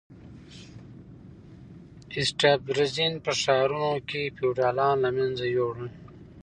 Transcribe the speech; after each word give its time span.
اسټپان 2.17 2.59
رزین 2.77 3.13
په 3.25 3.31
ښارونو 3.41 3.93
کې 4.09 4.21
فیوډالان 4.35 4.95
له 5.05 5.09
منځه 5.17 5.45
یوړل. 5.57 5.89